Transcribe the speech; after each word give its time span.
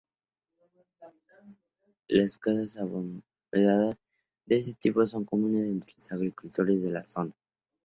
Las 2.07 2.35
casas 2.39 2.75
abovedadas 2.77 3.97
de 4.47 4.55
este 4.55 4.73
tipo 4.73 5.05
son 5.05 5.25
comunes 5.25 5.69
entre 5.69 5.93
los 5.93 6.11
agricultores 6.11 6.81
de 6.81 6.89
la 6.89 7.03
zona. 7.03 7.33